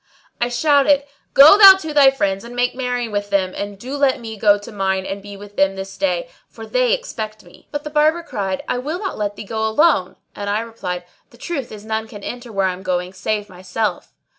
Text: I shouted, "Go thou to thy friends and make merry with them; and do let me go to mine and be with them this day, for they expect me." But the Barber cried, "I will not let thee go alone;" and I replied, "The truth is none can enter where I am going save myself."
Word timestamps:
I 0.41 0.49
shouted, 0.49 1.03
"Go 1.35 1.59
thou 1.59 1.73
to 1.75 1.93
thy 1.93 2.09
friends 2.09 2.43
and 2.43 2.55
make 2.55 2.73
merry 2.73 3.07
with 3.07 3.29
them; 3.29 3.53
and 3.55 3.77
do 3.77 3.95
let 3.95 4.19
me 4.19 4.35
go 4.35 4.57
to 4.57 4.71
mine 4.71 5.05
and 5.05 5.21
be 5.21 5.37
with 5.37 5.57
them 5.57 5.75
this 5.75 5.95
day, 5.95 6.27
for 6.49 6.65
they 6.65 6.91
expect 6.91 7.43
me." 7.43 7.67
But 7.69 7.83
the 7.83 7.91
Barber 7.91 8.23
cried, 8.23 8.63
"I 8.67 8.79
will 8.79 8.97
not 8.97 9.19
let 9.19 9.35
thee 9.35 9.43
go 9.43 9.63
alone;" 9.63 10.15
and 10.35 10.49
I 10.49 10.61
replied, 10.61 11.03
"The 11.29 11.37
truth 11.37 11.71
is 11.71 11.85
none 11.85 12.07
can 12.07 12.23
enter 12.23 12.51
where 12.51 12.65
I 12.65 12.73
am 12.73 12.81
going 12.81 13.13
save 13.13 13.47
myself." 13.47 14.11